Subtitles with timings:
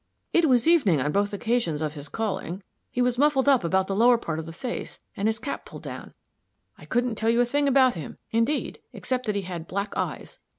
[0.33, 2.63] "It was evening on both occasions of his calling.
[2.89, 5.83] He was muffled up about the lower part of the face, and his cap pulled
[5.83, 6.15] down.
[6.75, 10.39] I couldn't tell you a thing about him, indeed, except that he had black eyes.